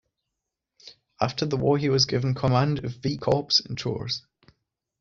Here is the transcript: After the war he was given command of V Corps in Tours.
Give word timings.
After 1.21 1.45
the 1.45 1.57
war 1.57 1.77
he 1.77 1.87
was 1.89 2.07
given 2.07 2.33
command 2.33 2.83
of 2.83 2.95
V 3.03 3.17
Corps 3.19 3.59
in 3.69 3.75
Tours. 3.75 4.23